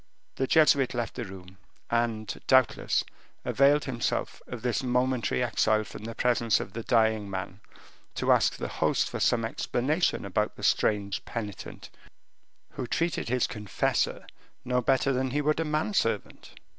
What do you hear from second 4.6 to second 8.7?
this momentary exile from the presence of the dying man to ask the